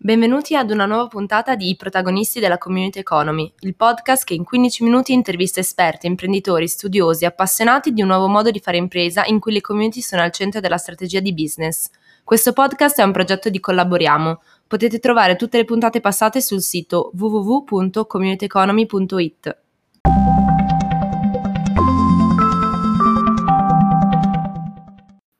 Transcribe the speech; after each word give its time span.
Benvenuti 0.00 0.54
ad 0.54 0.70
una 0.70 0.86
nuova 0.86 1.08
puntata 1.08 1.56
di 1.56 1.70
I 1.70 1.76
protagonisti 1.76 2.38
della 2.38 2.56
Community 2.56 3.00
Economy, 3.00 3.52
il 3.62 3.74
podcast 3.74 4.22
che 4.22 4.34
in 4.34 4.44
15 4.44 4.84
minuti 4.84 5.12
intervista 5.12 5.58
esperti, 5.58 6.06
imprenditori, 6.06 6.68
studiosi, 6.68 7.24
appassionati 7.24 7.92
di 7.92 8.02
un 8.02 8.06
nuovo 8.06 8.28
modo 8.28 8.52
di 8.52 8.60
fare 8.60 8.76
impresa 8.76 9.24
in 9.24 9.40
cui 9.40 9.52
le 9.52 9.60
community 9.60 10.00
sono 10.00 10.22
al 10.22 10.30
centro 10.30 10.60
della 10.60 10.76
strategia 10.76 11.18
di 11.18 11.34
business. 11.34 11.90
Questo 12.22 12.52
podcast 12.52 13.00
è 13.00 13.02
un 13.02 13.10
progetto 13.10 13.50
di 13.50 13.58
Collaboriamo. 13.58 14.40
Potete 14.68 15.00
trovare 15.00 15.34
tutte 15.34 15.56
le 15.56 15.64
puntate 15.64 16.00
passate 16.00 16.40
sul 16.40 16.62
sito 16.62 17.10
www.communityeconomy.it. 17.18 19.56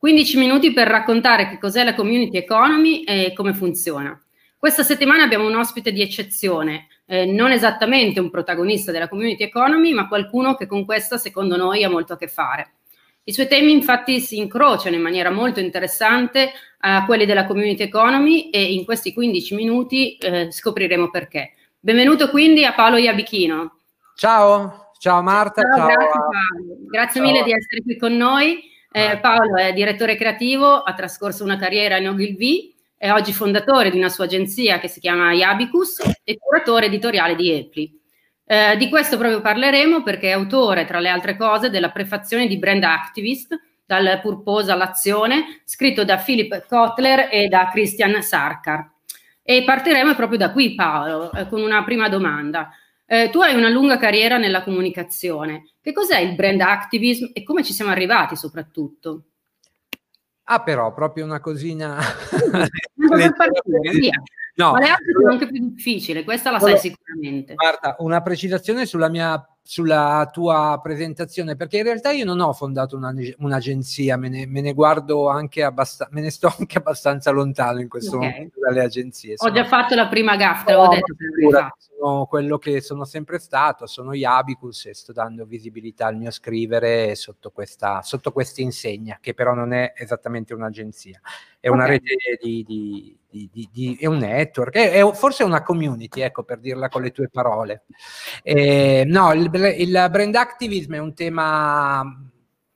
«15 0.02 0.36
minuti 0.36 0.72
per 0.72 0.88
raccontare 0.88 1.48
che 1.48 1.59
cos'è 1.59 1.84
la 1.84 1.95
community 1.95 2.38
economy 2.38 3.04
e 3.04 3.32
come 3.36 3.54
funziona. 3.54 4.20
Questa 4.59 4.82
settimana 4.82 5.22
abbiamo 5.22 5.46
un 5.46 5.54
ospite 5.54 5.93
di 5.93 6.02
eccezione, 6.02 6.89
eh, 7.07 7.25
non 7.26 7.53
esattamente 7.53 8.18
un 8.18 8.29
protagonista 8.29 8.90
della 8.90 9.07
community 9.07 9.44
economy, 9.44 9.93
ma 9.93 10.08
qualcuno 10.08 10.57
che 10.57 10.66
con 10.66 10.85
questa, 10.85 11.16
secondo 11.16 11.57
noi, 11.57 11.85
ha 11.85 11.89
molto 11.89 12.14
a 12.14 12.16
che 12.16 12.26
fare. 12.26 12.72
I 13.22 13.32
suoi 13.32 13.46
temi 13.46 13.71
infatti 13.71 14.18
si 14.18 14.36
incrociano 14.36 14.96
in 14.96 15.02
maniera 15.02 15.30
molto 15.30 15.61
interessante 15.61 16.50
a 16.80 17.04
quelli 17.04 17.25
della 17.25 17.46
community 17.46 17.85
economy 17.85 18.50
e 18.50 18.72
in 18.72 18.85
questi 18.85 19.13
15 19.13 19.54
minuti 19.54 20.16
eh, 20.16 20.50
scopriremo 20.50 21.08
perché. 21.08 21.52
Benvenuto 21.79 22.29
quindi 22.29 22.64
a 22.64 22.72
Paolo 22.72 22.96
Iabichino. 22.96 23.79
Ciao, 24.16 24.90
ciao 24.99 25.22
Marta. 25.22 25.63
Ciao, 25.63 25.77
ciao. 25.77 25.86
Grazie, 25.86 26.08
Paolo. 26.11 26.77
grazie 26.88 27.21
mille 27.21 27.44
di 27.44 27.52
essere 27.52 27.82
qui 27.82 27.96
con 27.96 28.16
noi. 28.16 28.58
Eh, 28.90 29.18
Paolo 29.18 29.57
è 29.57 29.72
direttore 29.72 30.16
creativo, 30.16 30.82
ha 30.82 30.94
trascorso 30.94 31.44
una 31.44 31.58
carriera 31.58 31.96
in 31.99 32.08
Ogilvy 32.08 32.75
è 32.98 33.12
oggi 33.12 33.33
fondatore 33.33 33.91
di 33.91 33.97
una 33.97 34.08
sua 34.08 34.25
agenzia 34.25 34.80
che 34.80 34.88
si 34.88 34.98
chiama 34.98 35.33
Iabicus 35.33 36.02
e 36.25 36.36
curatore 36.36 36.86
editoriale 36.86 37.36
di 37.36 37.52
Epli. 37.52 37.97
Eh, 38.44 38.77
di 38.77 38.88
questo 38.88 39.16
proprio 39.16 39.40
parleremo 39.40 40.02
perché 40.02 40.30
è 40.30 40.32
autore, 40.32 40.84
tra 40.84 40.98
le 40.98 41.08
altre 41.08 41.36
cose, 41.36 41.70
della 41.70 41.90
prefazione 41.90 42.48
di 42.48 42.58
Brand 42.58 42.82
Activist, 42.82 43.56
dal 43.86 44.18
purpose 44.20 44.72
all'azione, 44.72 45.62
scritto 45.64 46.05
da 46.05 46.16
Philip 46.16 46.66
Kotler 46.66 47.28
e 47.30 47.46
da 47.46 47.70
Christian 47.70 48.20
Sarkar. 48.20 48.90
E 49.44 49.62
partiremo 49.64 50.14
proprio 50.14 50.38
da 50.38 50.50
qui, 50.50 50.74
Paolo, 50.74 51.33
eh, 51.33 51.46
con 51.46 51.62
una 51.62 51.84
prima 51.84 52.08
domanda. 52.08 52.68
Eh, 53.06 53.30
tu 53.30 53.40
hai 53.40 53.55
una 53.55 53.68
lunga 53.68 53.96
carriera 53.96 54.38
nella 54.38 54.62
comunicazione. 54.62 55.70
Che 55.80 55.92
cos'è 55.92 56.18
il 56.18 56.34
brand 56.34 56.60
activism 56.60 57.30
e 57.33 57.44
come 57.44 57.62
ci 57.62 57.72
siamo 57.72 57.92
arrivati 57.92 58.34
soprattutto? 58.34 59.22
Ah, 60.50 60.62
però, 60.62 60.94
proprio 60.94 61.27
una 61.27 61.41
cosina... 61.41 61.98
no, 62.96 63.08
Ma 63.10 64.78
le 64.78 64.88
altre 64.88 65.12
sono 65.12 65.30
anche 65.30 65.46
più 65.46 65.60
difficili, 65.60 66.24
questa 66.24 66.50
la 66.50 66.58
sai 66.58 66.78
sicuramente. 66.78 67.52
Guarda, 67.55 67.96
una 67.98 68.22
precisazione 68.22 68.86
sulla 68.86 69.10
mia 69.10 69.46
sulla 69.70 70.27
tua 70.33 70.80
presentazione, 70.83 71.55
perché 71.55 71.77
in 71.77 71.83
realtà 71.83 72.11
io 72.11 72.24
non 72.24 72.41
ho 72.41 72.55
fondato 72.55 72.97
una, 72.97 73.12
un'agenzia, 73.36 74.16
me 74.16 74.30
ne, 74.30 74.47
me 74.47 74.62
ne 74.62 74.72
guardo 74.72 75.28
anche 75.28 75.62
abbastanza, 75.62 76.11
me 76.14 76.22
ne 76.22 76.30
sto 76.30 76.50
anche 76.58 76.78
abbastanza 76.78 77.30
lontano 77.33 77.78
in 77.78 77.86
questo 77.86 78.16
okay. 78.16 78.30
momento 78.30 78.61
dalle 78.61 78.80
agenzie. 78.80 79.36
Sono, 79.36 79.50
ho 79.50 79.55
già 79.55 79.66
fatto 79.66 79.94
la 79.94 80.08
prima 80.08 80.36
gaffa, 80.36 80.64
te 80.64 80.72
l'avevo 80.72 80.94
detto. 80.94 81.14
Pura, 81.39 81.70
sono 81.77 82.24
quello 82.24 82.56
che 82.56 82.80
sono 82.80 83.05
sempre 83.05 83.39
stato, 83.39 83.86
sono 83.86 84.14
Iabicus 84.14 84.86
e 84.86 84.94
sto 84.94 85.12
dando 85.12 85.44
visibilità 85.44 86.06
al 86.06 86.16
mio 86.16 86.30
scrivere 86.30 87.14
sotto 87.14 87.50
questa, 87.50 88.00
sotto 88.00 88.33
questa 88.33 88.62
insegna, 88.62 89.19
che 89.20 89.34
però 89.34 89.52
non 89.52 89.74
è 89.74 89.92
esattamente 89.94 90.55
un'agenzia, 90.55 91.20
è 91.61 91.69
una 91.69 91.84
okay. 91.84 91.98
rete 91.98 92.39
di, 92.41 92.64
di, 92.66 93.19
di, 93.52 93.69
di, 93.70 93.96
è 94.00 94.06
un 94.06 94.19
network, 94.19 94.74
è, 94.77 94.92
è, 94.92 95.12
forse 95.12 95.42
una 95.42 95.62
community, 95.62 96.20
ecco, 96.20 96.44
per 96.44 96.58
dirla 96.58 96.89
con 96.89 97.02
le 97.02 97.11
tue 97.11 97.28
parole. 97.28 97.84
Eh, 98.42 99.05
no, 99.06 99.33
il, 99.33 99.50
il 99.67 100.09
brand 100.11 100.34
activism 100.34 100.95
è 100.95 100.98
un 100.98 101.14
tema 101.14 102.05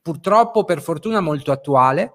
purtroppo, 0.01 0.65
per 0.65 0.81
fortuna, 0.81 1.21
molto 1.21 1.53
attuale 1.53 2.13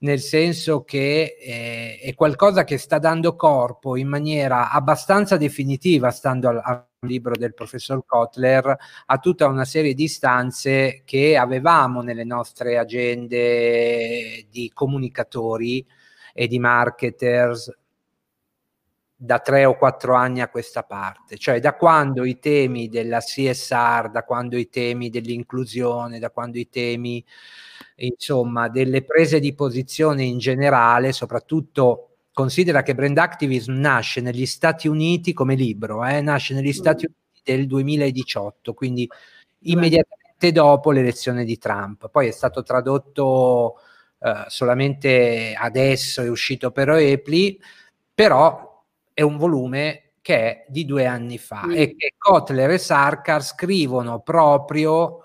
nel 0.00 0.20
senso 0.20 0.84
che 0.84 1.36
eh, 1.40 1.98
è 2.00 2.14
qualcosa 2.14 2.64
che 2.64 2.78
sta 2.78 2.98
dando 2.98 3.34
corpo 3.34 3.96
in 3.96 4.08
maniera 4.08 4.70
abbastanza 4.70 5.36
definitiva, 5.36 6.10
stando 6.10 6.48
al, 6.48 6.60
al, 6.62 6.86
libro 7.00 7.36
del 7.36 7.54
professor 7.54 8.04
Kotler, 8.04 8.76
a 9.06 9.18
tutta 9.18 9.46
una 9.46 9.64
serie 9.64 9.94
di 9.94 10.04
istanze 10.04 11.02
che 11.04 11.36
avevamo 11.36 12.02
nelle 12.02 12.24
nostre 12.24 12.76
agende 12.76 14.46
di 14.50 14.70
comunicatori 14.74 15.86
e 16.34 16.48
di 16.48 16.58
marketers 16.58 17.72
da 19.20 19.40
tre 19.40 19.64
o 19.64 19.76
quattro 19.76 20.14
anni 20.14 20.40
a 20.40 20.48
questa 20.48 20.84
parte, 20.84 21.36
cioè 21.38 21.58
da 21.58 21.74
quando 21.74 22.24
i 22.24 22.38
temi 22.38 22.88
della 22.88 23.18
CSR, 23.18 24.10
da 24.12 24.22
quando 24.24 24.56
i 24.56 24.68
temi 24.68 25.10
dell'inclusione, 25.10 26.20
da 26.20 26.30
quando 26.30 26.56
i 26.56 26.68
temi 26.68 27.24
insomma 27.96 28.68
delle 28.68 29.02
prese 29.02 29.40
di 29.40 29.54
posizione 29.54 30.22
in 30.22 30.38
generale, 30.38 31.12
soprattutto 31.12 32.10
considera 32.32 32.82
che 32.84 32.94
brand 32.94 33.18
activism 33.18 33.72
nasce 33.72 34.20
negli 34.20 34.46
Stati 34.46 34.86
Uniti 34.86 35.32
come 35.32 35.56
libro, 35.56 36.04
eh, 36.04 36.20
nasce 36.20 36.54
negli 36.54 36.72
Stati 36.72 37.08
mm. 37.08 37.12
Uniti 37.12 37.56
del 37.56 37.66
2018, 37.66 38.72
quindi 38.72 39.08
immediatamente 39.62 40.52
dopo 40.52 40.92
l'elezione 40.92 41.44
di 41.44 41.58
Trump, 41.58 42.08
poi 42.08 42.28
è 42.28 42.30
stato 42.30 42.62
tradotto 42.62 43.78
eh, 44.20 44.44
solamente 44.46 45.54
adesso, 45.58 46.22
è 46.22 46.28
uscito 46.30 46.70
per 46.70 46.90
Oepli, 46.90 47.60
però 48.14 48.67
è 49.18 49.22
un 49.22 49.36
volume 49.36 50.12
che 50.22 50.36
è 50.36 50.64
di 50.68 50.84
due 50.84 51.04
anni 51.04 51.38
fa 51.38 51.66
mm. 51.66 51.72
e 51.72 51.96
che 51.96 52.14
Kotler 52.16 52.70
e 52.70 52.78
Sarkar 52.78 53.42
scrivono 53.42 54.20
proprio 54.20 55.16
uh, 55.16 55.22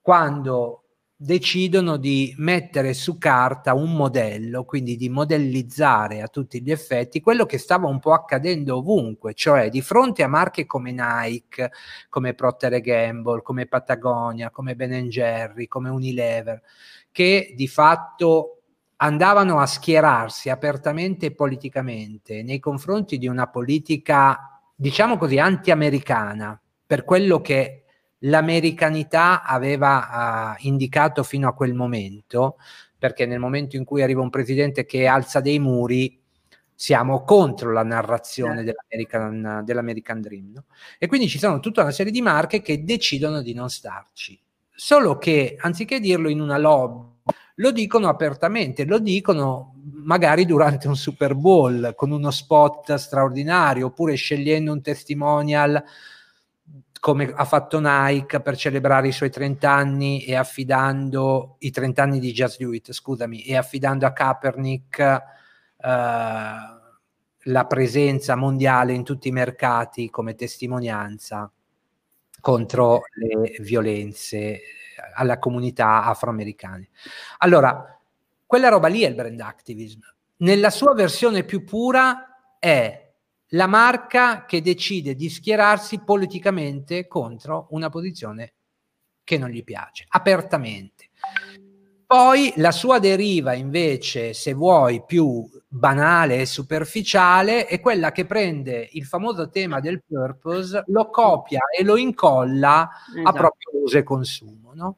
quando 0.00 0.84
decidono 1.16 1.96
di 1.96 2.32
mettere 2.38 2.94
su 2.94 3.18
carta 3.18 3.74
un 3.74 3.94
modello, 3.94 4.64
quindi 4.64 4.94
di 4.94 5.08
modellizzare 5.08 6.22
a 6.22 6.28
tutti 6.28 6.62
gli 6.62 6.70
effetti 6.70 7.20
quello 7.20 7.46
che 7.46 7.58
stava 7.58 7.88
un 7.88 7.98
po' 7.98 8.12
accadendo 8.12 8.76
ovunque, 8.76 9.34
cioè 9.34 9.70
di 9.70 9.82
fronte 9.82 10.22
a 10.22 10.28
marche 10.28 10.66
come 10.66 10.92
Nike, 10.92 11.72
come 12.08 12.34
Procter 12.34 12.80
Gamble, 12.80 13.42
come 13.42 13.66
Patagonia, 13.66 14.50
come 14.50 14.76
Ben 14.76 15.08
Jerry, 15.08 15.66
come 15.66 15.88
Unilever, 15.88 16.62
che 17.10 17.54
di 17.56 17.66
fatto 17.66 18.59
andavano 19.02 19.60
a 19.60 19.66
schierarsi 19.66 20.50
apertamente 20.50 21.26
e 21.26 21.34
politicamente 21.34 22.42
nei 22.42 22.58
confronti 22.58 23.18
di 23.18 23.26
una 23.26 23.48
politica, 23.48 24.60
diciamo 24.74 25.16
così, 25.16 25.38
anti-americana, 25.38 26.60
per 26.84 27.04
quello 27.04 27.40
che 27.40 27.84
l'americanità 28.24 29.42
aveva 29.42 30.56
uh, 30.58 30.66
indicato 30.66 31.22
fino 31.22 31.48
a 31.48 31.54
quel 31.54 31.72
momento, 31.72 32.58
perché 32.98 33.24
nel 33.24 33.38
momento 33.38 33.76
in 33.76 33.84
cui 33.84 34.02
arriva 34.02 34.20
un 34.20 34.28
presidente 34.28 34.84
che 34.84 35.06
alza 35.06 35.40
dei 35.40 35.58
muri, 35.58 36.20
siamo 36.74 37.24
contro 37.24 37.72
la 37.72 37.82
narrazione 37.82 38.62
certo. 38.62 38.82
dell'American, 38.90 39.64
dell'American 39.64 40.20
Dream. 40.20 40.52
No? 40.54 40.64
E 40.98 41.06
quindi 41.06 41.28
ci 41.28 41.38
sono 41.38 41.60
tutta 41.60 41.82
una 41.82 41.90
serie 41.90 42.12
di 42.12 42.20
marche 42.20 42.60
che 42.60 42.84
decidono 42.84 43.40
di 43.40 43.54
non 43.54 43.70
starci. 43.70 44.38
Solo 44.74 45.16
che 45.16 45.56
anziché 45.58 46.00
dirlo 46.00 46.28
in 46.28 46.40
una 46.40 46.58
lobby, 46.58 47.09
lo 47.56 47.70
dicono 47.72 48.08
apertamente, 48.08 48.84
lo 48.84 48.98
dicono 48.98 49.74
magari 50.02 50.46
durante 50.46 50.88
un 50.88 50.96
Super 50.96 51.34
Bowl 51.34 51.94
con 51.94 52.10
uno 52.10 52.30
spot 52.30 52.94
straordinario 52.94 53.86
oppure 53.86 54.14
scegliendo 54.14 54.72
un 54.72 54.80
testimonial 54.80 55.82
come 57.00 57.32
ha 57.34 57.44
fatto 57.44 57.80
Nike 57.80 58.40
per 58.40 58.56
celebrare 58.56 59.08
i 59.08 59.12
suoi 59.12 59.30
30 59.30 59.70
anni 59.70 60.22
e 60.22 60.36
affidando 60.36 61.56
i 61.60 61.70
30 61.70 62.02
anni 62.02 62.18
di 62.18 62.32
Jazz 62.32 62.60
Hewitt, 62.60 62.92
scusami, 62.92 63.42
e 63.42 63.56
affidando 63.56 64.04
a 64.04 64.12
Kaepernick 64.12 64.98
eh, 64.98 65.20
la 67.44 67.66
presenza 67.66 68.36
mondiale 68.36 68.92
in 68.92 69.02
tutti 69.02 69.28
i 69.28 69.32
mercati 69.32 70.10
come 70.10 70.34
testimonianza 70.34 71.50
contro 72.40 73.02
le 73.14 73.56
violenze 73.60 74.60
alla 75.14 75.38
comunità 75.38 76.04
afroamericana. 76.04 76.86
Allora, 77.38 77.98
quella 78.46 78.68
roba 78.68 78.88
lì 78.88 79.02
è 79.02 79.08
il 79.08 79.14
brand 79.14 79.40
activism. 79.40 80.00
Nella 80.38 80.70
sua 80.70 80.94
versione 80.94 81.44
più 81.44 81.64
pura 81.64 82.56
è 82.58 83.12
la 83.54 83.66
marca 83.66 84.44
che 84.44 84.62
decide 84.62 85.14
di 85.14 85.28
schierarsi 85.28 86.00
politicamente 86.00 87.06
contro 87.06 87.66
una 87.70 87.88
posizione 87.88 88.54
che 89.24 89.38
non 89.38 89.50
gli 89.50 89.64
piace, 89.64 90.04
apertamente. 90.08 91.10
Poi 92.06 92.52
la 92.56 92.72
sua 92.72 92.98
deriva 92.98 93.54
invece, 93.54 94.32
se 94.32 94.52
vuoi, 94.52 95.04
più 95.04 95.48
banale 95.72 96.40
e 96.40 96.46
superficiale, 96.46 97.66
è 97.66 97.78
quella 97.78 98.10
che 98.10 98.26
prende 98.26 98.88
il 98.92 99.04
famoso 99.04 99.48
tema 99.50 99.78
del 99.78 100.02
purpose, 100.04 100.82
lo 100.88 101.10
copia 101.10 101.60
e 101.76 101.84
lo 101.84 101.96
incolla 101.96 102.90
esatto. 103.08 103.28
a 103.28 103.32
proprio 103.32 103.82
uso 103.84 103.96
e 103.96 104.02
consumo. 104.02 104.72
No? 104.74 104.96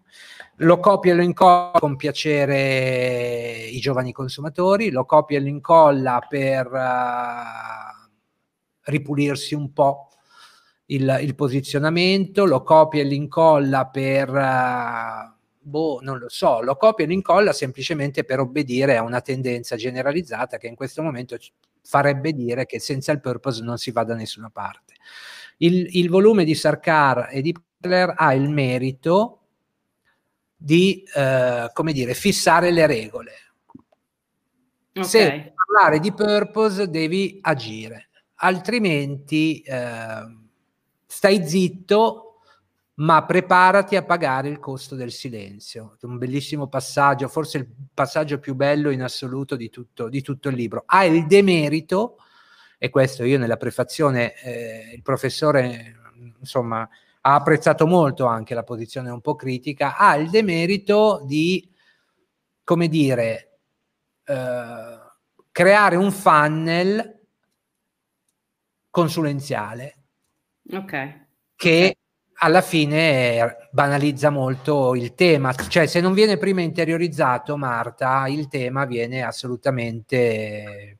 Lo 0.57 0.79
copia 0.79 1.13
e 1.13 1.17
lo 1.17 1.23
incolla 1.23 1.73
con 1.79 1.97
piacere 1.97 3.67
i 3.71 3.79
giovani 3.81 4.13
consumatori, 4.13 4.91
lo 4.91 5.05
copia 5.05 5.37
e 5.37 5.43
lo 5.43 5.49
incolla 5.49 6.25
per 6.27 6.67
uh, 6.67 8.09
ripulirsi 8.85 9.55
un 9.55 9.75
po' 9.75 10.09
il, 10.87 11.19
il, 11.21 11.35
posizionamento, 11.35 12.47
lo 12.47 12.63
copia 12.63 13.03
e 13.03 13.05
lo 13.05 13.15
incolla 13.15 13.89
per... 13.89 14.31
Uh, 14.31 15.32
boh, 15.63 16.01
non 16.03 16.19
lo 16.19 16.29
so, 16.29 16.61
lo 16.61 16.77
copia 16.77 17.07
e 17.07 17.13
incolla 17.13 17.53
semplicemente 17.53 18.25
per 18.25 18.41
obbedire 18.41 18.97
a 18.97 19.03
una 19.03 19.21
tendenza 19.21 19.77
generalizzata 19.77 20.59
che 20.59 20.67
in 20.67 20.75
questo 20.75 21.03
momento 21.03 21.37
farebbe 21.83 22.33
dire 22.33 22.67
che 22.67 22.81
senza 22.81 23.13
il 23.13 23.21
purpose 23.21 23.63
non 23.63 23.79
si 23.79 23.91
va 23.91 24.05
da 24.05 24.15
nessuna 24.15 24.51
parte. 24.51 24.95
Il, 25.59 25.97
il 25.97 26.09
volume 26.09 26.45
di 26.45 26.55
Sarkar 26.55 27.29
e 27.31 27.41
di 27.41 27.53
Butler 27.53 28.15
ha 28.17 28.35
il 28.35 28.49
merito 28.49 29.39
di, 30.57 31.05
eh, 31.15 31.71
come 31.73 31.93
dire, 31.93 32.15
fissare 32.15 32.71
le 32.71 32.87
regole. 32.87 33.33
Okay. 34.95 35.05
Se 35.05 35.53
parlare 35.55 36.01
di 36.01 36.13
purpose 36.13 36.89
devi 36.89 37.39
agire, 37.41 38.09
altrimenti 38.37 39.61
eh, 39.63 40.37
stai 41.07 41.47
zitto 41.49 42.32
ma 43.03 43.25
preparati 43.25 43.97
a 43.97 44.05
pagare 44.05 44.49
il 44.49 44.61
costo 44.61 44.95
del 44.95 45.11
silenzio. 45.11 45.97
Un 46.03 46.19
bellissimo 46.19 46.69
passaggio, 46.69 47.29
forse 47.29 47.59
il 47.59 47.69
passaggio 47.93 48.39
più 48.39 48.55
bello 48.55 48.91
in 48.91 49.03
assoluto 49.03 49.57
di 49.57 49.71
tutto, 49.71 50.09
di 50.09 50.23
tutto 50.23 50.49
il 50.49 50.55
libro. 50.55 50.85
Ha 50.87 51.05
il 51.05 51.27
demerito, 51.27 52.19
e 52.79 52.91
questo 52.91 53.25
io 53.25 53.39
nella 53.39 53.57
prefazione, 53.57 54.35
eh, 54.43 54.93
il 54.95 55.03
professore, 55.03 55.97
insomma, 56.39 56.89
ha 57.23 57.35
apprezzato 57.35 57.87
molto 57.87 58.27
anche 58.27 58.55
la 58.55 58.63
posizione 58.63 59.11
un 59.11 59.21
po' 59.21 59.35
critica, 59.35 59.97
ha 59.97 60.15
il 60.17 60.31
demerito 60.31 61.23
di, 61.25 61.69
come 62.63 62.87
dire, 62.87 63.59
eh, 64.25 64.99
creare 65.51 65.97
un 65.97 66.13
funnel 66.13 67.21
consulenziale. 68.91 70.05
Ok. 70.71 71.27
Che 71.57 71.97
alla 72.45 72.61
fine 72.61 73.69
banalizza 73.71 74.29
molto 74.31 74.97
il 74.97 75.15
tema, 75.15 75.53
cioè 75.53 75.87
se 75.87 76.01
non 76.01 76.13
viene 76.13 76.39
prima 76.39 76.61
interiorizzato 76.61 77.57
Marta, 77.57 78.27
il 78.27 78.49
tema 78.49 78.85
viene 78.85 79.23
assolutamente 79.23 80.99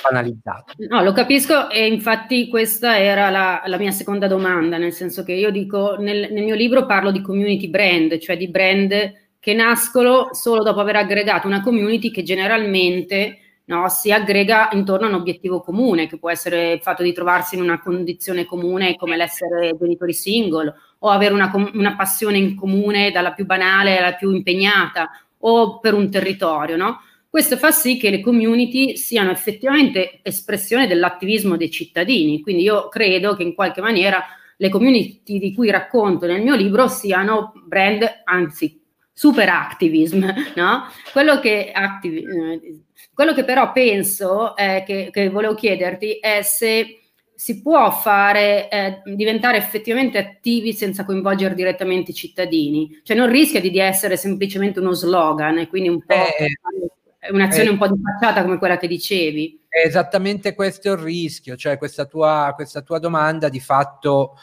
banalizzato. 0.00 0.74
No, 0.88 1.02
lo 1.02 1.12
capisco 1.12 1.68
e 1.68 1.86
infatti 1.86 2.48
questa 2.48 2.96
era 2.96 3.28
la, 3.28 3.62
la 3.66 3.76
mia 3.76 3.90
seconda 3.90 4.28
domanda, 4.28 4.78
nel 4.78 4.92
senso 4.92 5.24
che 5.24 5.32
io 5.32 5.50
dico, 5.50 5.96
nel, 5.98 6.28
nel 6.30 6.44
mio 6.44 6.54
libro 6.54 6.86
parlo 6.86 7.10
di 7.10 7.22
community 7.22 7.68
brand, 7.68 8.16
cioè 8.18 8.36
di 8.36 8.48
brand 8.48 9.14
che 9.40 9.52
nascono 9.52 10.28
solo 10.30 10.62
dopo 10.62 10.78
aver 10.78 10.96
aggregato 10.96 11.48
una 11.48 11.60
community 11.60 12.12
che 12.12 12.22
generalmente 12.22 13.38
no, 13.66 13.88
si 13.88 14.12
aggrega 14.12 14.70
intorno 14.72 15.06
a 15.06 15.08
un 15.08 15.14
obiettivo 15.14 15.60
comune, 15.60 16.06
che 16.06 16.18
può 16.18 16.30
essere 16.30 16.72
il 16.72 16.80
fatto 16.80 17.02
di 17.02 17.12
trovarsi 17.12 17.56
in 17.56 17.62
una 17.62 17.80
condizione 17.80 18.44
comune 18.44 18.96
come 18.96 19.16
l'essere 19.16 19.76
genitori 19.78 20.12
single, 20.12 20.74
o 20.98 21.08
avere 21.08 21.34
una, 21.34 21.50
una 21.74 21.96
passione 21.96 22.38
in 22.38 22.56
comune 22.56 23.10
dalla 23.10 23.32
più 23.32 23.44
banale 23.44 23.98
alla 23.98 24.14
più 24.14 24.30
impegnata, 24.30 25.10
o 25.38 25.78
per 25.78 25.94
un 25.94 26.10
territorio, 26.10 26.76
no? 26.76 27.00
Questo 27.28 27.56
fa 27.56 27.70
sì 27.70 27.98
che 27.98 28.08
le 28.08 28.20
community 28.20 28.96
siano 28.96 29.30
effettivamente 29.30 30.20
espressione 30.22 30.86
dell'attivismo 30.86 31.56
dei 31.56 31.70
cittadini, 31.70 32.40
quindi 32.40 32.62
io 32.62 32.88
credo 32.88 33.34
che 33.34 33.42
in 33.42 33.54
qualche 33.54 33.80
maniera 33.80 34.24
le 34.56 34.68
community 34.70 35.38
di 35.38 35.52
cui 35.52 35.70
racconto 35.70 36.26
nel 36.26 36.42
mio 36.42 36.54
libro 36.54 36.88
siano 36.88 37.52
brand, 37.66 38.22
anzi 38.24 38.80
super 39.12 39.48
activism, 39.48 40.24
no? 40.56 40.84
Quello 41.12 41.38
che, 41.40 41.72
activi, 41.72 42.22
eh, 42.22 42.80
quello 43.16 43.32
che 43.32 43.44
però 43.44 43.72
penso, 43.72 44.54
eh, 44.58 44.84
che, 44.86 45.08
che, 45.10 45.30
volevo 45.30 45.54
chiederti, 45.54 46.18
è 46.18 46.42
se 46.42 47.00
si 47.34 47.62
può 47.62 47.90
fare, 47.90 48.68
eh, 48.68 49.00
diventare 49.06 49.56
effettivamente 49.56 50.18
attivi 50.18 50.74
senza 50.74 51.06
coinvolgere 51.06 51.54
direttamente 51.54 52.10
i 52.10 52.14
cittadini, 52.14 53.00
cioè 53.02 53.16
non 53.16 53.30
rischia 53.30 53.58
di, 53.58 53.70
di 53.70 53.78
essere 53.78 54.18
semplicemente 54.18 54.80
uno 54.80 54.92
slogan 54.92 55.56
e 55.56 55.66
quindi 55.66 55.88
un 55.88 56.04
po' 56.04 56.12
eh, 56.12 57.30
un'azione 57.30 57.70
eh, 57.70 57.72
un 57.72 57.78
po' 57.78 57.88
di 57.88 57.98
facciata 58.02 58.42
come 58.42 58.58
quella 58.58 58.76
che 58.76 58.86
dicevi. 58.86 59.64
È 59.66 59.86
esattamente 59.86 60.54
questo 60.54 60.92
il 60.92 60.98
rischio, 60.98 61.56
cioè 61.56 61.78
questa 61.78 62.04
tua, 62.04 62.52
questa 62.54 62.82
tua 62.82 62.98
domanda 62.98 63.48
di 63.48 63.60
fatto... 63.60 64.36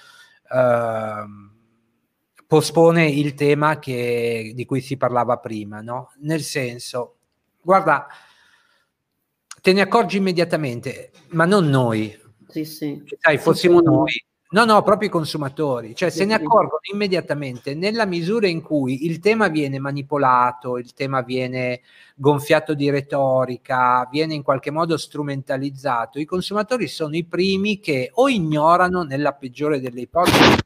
Uh, 0.49 1.51
pospone 2.45 3.07
il 3.07 3.33
tema 3.33 3.79
che, 3.79 4.51
di 4.53 4.65
cui 4.65 4.79
si 4.79 4.95
parlava 4.95 5.37
prima, 5.37 5.81
no? 5.81 6.11
Nel 6.19 6.41
senso, 6.41 7.15
guarda, 7.59 8.05
te 9.63 9.71
ne 9.71 9.79
accorgi 9.79 10.17
immediatamente, 10.17 11.11
ma 11.29 11.45
non 11.45 11.69
noi. 11.69 12.13
Sì, 12.49 12.65
sì. 12.65 13.01
Sai, 13.17 13.37
fossimo 13.37 13.77
sì, 13.79 13.85
noi. 13.85 14.25
No, 14.49 14.65
no, 14.65 14.83
proprio 14.83 15.07
i 15.07 15.11
consumatori, 15.11 15.95
cioè 15.95 16.09
sì, 16.09 16.17
se 16.17 16.25
ne 16.25 16.33
accorgono 16.33 16.81
immediatamente 16.91 17.73
nella 17.73 18.05
misura 18.05 18.45
in 18.45 18.61
cui 18.61 19.05
il 19.05 19.19
tema 19.19 19.47
viene 19.47 19.79
manipolato, 19.79 20.77
il 20.77 20.93
tema 20.93 21.21
viene 21.21 21.79
gonfiato 22.13 22.73
di 22.73 22.89
retorica, 22.89 24.05
viene 24.11 24.33
in 24.33 24.43
qualche 24.43 24.69
modo 24.69 24.97
strumentalizzato, 24.97 26.19
i 26.19 26.25
consumatori 26.25 26.87
sono 26.87 27.15
i 27.15 27.23
primi 27.23 27.79
che 27.79 28.11
o 28.13 28.27
ignorano 28.27 29.03
nella 29.03 29.31
peggiore 29.31 29.79
delle 29.79 30.01
ipotesi 30.01 30.61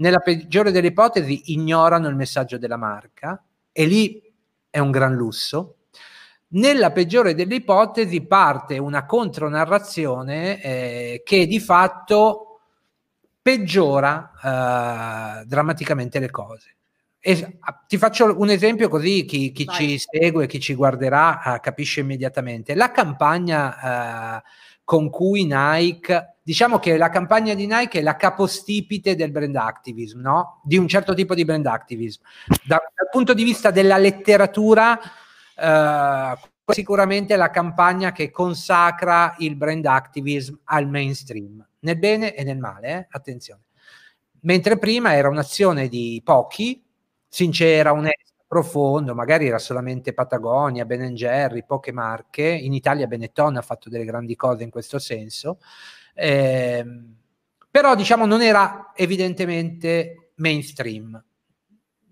nella 0.00 0.18
peggiore 0.18 0.72
delle 0.72 0.88
ipotesi 0.88 1.52
ignorano 1.52 2.08
il 2.08 2.16
messaggio 2.16 2.58
della 2.58 2.76
marca 2.76 3.42
e 3.70 3.86
lì 3.86 4.20
è 4.68 4.78
un 4.78 4.90
gran 4.90 5.14
lusso. 5.14 5.76
Nella 6.52 6.90
peggiore 6.90 7.34
delle 7.34 7.56
ipotesi 7.56 8.22
parte 8.22 8.78
una 8.78 9.06
contronarrazione 9.06 10.60
eh, 10.60 11.22
che 11.24 11.46
di 11.46 11.60
fatto 11.60 12.60
peggiora 13.40 14.32
eh, 15.40 15.44
drammaticamente 15.46 16.18
le 16.18 16.30
cose. 16.30 16.74
E, 17.22 17.58
ti 17.86 17.98
faccio 17.98 18.34
un 18.40 18.48
esempio 18.48 18.88
così 18.88 19.26
chi, 19.26 19.52
chi 19.52 19.66
ci 19.66 19.98
segue, 19.98 20.46
chi 20.46 20.58
ci 20.58 20.74
guarderà 20.74 21.40
uh, 21.44 21.60
capisce 21.60 22.00
immediatamente. 22.00 22.74
La 22.74 22.90
campagna 22.90 24.38
uh, 24.38 24.48
con 24.82 25.10
cui 25.10 25.46
Nike 25.48 26.36
diciamo 26.42 26.78
che 26.78 26.96
la 26.96 27.10
campagna 27.10 27.54
di 27.54 27.66
Nike 27.66 28.00
è 28.00 28.02
la 28.02 28.16
capostipite 28.16 29.14
del 29.14 29.30
brand 29.30 29.54
activism, 29.54 30.20
no? 30.20 30.60
Di 30.64 30.78
un 30.78 30.88
certo 30.88 31.12
tipo 31.14 31.34
di 31.34 31.44
brand 31.44 31.66
activism. 31.66 32.22
Da, 32.64 32.82
dal 32.94 33.08
punto 33.10 33.34
di 33.34 33.44
vista 33.44 33.70
della 33.70 33.98
letteratura, 33.98 34.98
eh, 35.60 36.36
sicuramente 36.72 37.36
la 37.36 37.50
campagna 37.50 38.12
che 38.12 38.30
consacra 38.30 39.34
il 39.38 39.56
brand 39.56 39.84
activism 39.86 40.54
al 40.64 40.88
mainstream, 40.88 41.66
nel 41.80 41.98
bene 41.98 42.34
e 42.34 42.44
nel 42.44 42.58
male, 42.58 42.88
eh? 42.88 43.06
attenzione. 43.10 43.62
Mentre 44.42 44.78
prima 44.78 45.14
era 45.14 45.28
un'azione 45.28 45.88
di 45.88 46.20
pochi, 46.24 46.82
sincera, 47.28 47.92
onesta, 47.92 48.30
profondo, 48.50 49.14
magari 49.14 49.46
era 49.46 49.58
solamente 49.58 50.12
Patagonia, 50.12 50.84
Ben 50.84 51.14
Jerry, 51.14 51.64
poche 51.64 51.92
marche, 51.92 52.42
in 52.42 52.72
Italia 52.72 53.06
Benetton 53.06 53.56
ha 53.56 53.62
fatto 53.62 53.88
delle 53.88 54.04
grandi 54.04 54.34
cose 54.34 54.64
in 54.64 54.70
questo 54.70 54.98
senso, 54.98 55.58
eh, 56.14 56.84
però 57.70 57.94
diciamo 57.94 58.26
non 58.26 58.42
era 58.42 58.92
evidentemente 58.96 60.32
mainstream. 60.36 61.22